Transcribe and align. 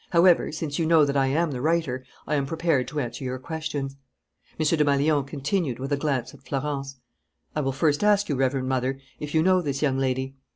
However, 0.09 0.51
since 0.51 0.79
you 0.79 0.87
know 0.87 1.05
that 1.05 1.15
I 1.15 1.27
am 1.27 1.51
the 1.51 1.61
writer, 1.61 2.03
I 2.25 2.33
am 2.33 2.47
prepared 2.47 2.87
to 2.87 2.99
answer 2.99 3.23
your 3.23 3.37
questions." 3.37 3.97
M. 4.59 4.65
Desmalions 4.65 5.27
continued, 5.29 5.77
with 5.77 5.91
a 5.91 5.95
glance 5.95 6.33
at 6.33 6.41
Florence: 6.41 6.95
"I 7.55 7.61
will 7.61 7.71
first 7.71 8.03
ask 8.03 8.27
you, 8.27 8.35
Reverend 8.35 8.67
Mother, 8.67 8.99
if 9.19 9.35
you 9.35 9.43
know 9.43 9.61
this 9.61 9.83
young 9.83 9.99
lady?" 9.99 10.33